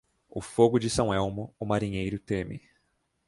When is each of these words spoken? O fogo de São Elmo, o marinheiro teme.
O 0.27 0.41
fogo 0.41 0.79
de 0.79 0.89
São 0.89 1.13
Elmo, 1.13 1.53
o 1.59 1.63
marinheiro 1.67 2.17
teme. 2.17 2.59